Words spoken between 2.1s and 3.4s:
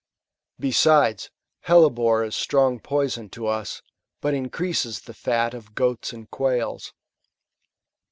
id atroiig poieon